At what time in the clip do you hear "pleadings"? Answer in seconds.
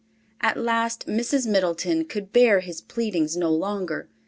2.81-3.37